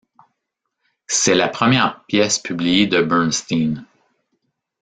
C'est 1.05 1.35
la 1.35 1.47
première 1.47 2.03
pièce 2.05 2.39
publiée 2.39 2.87
de 2.87 3.03
Bernstein. 3.03 3.85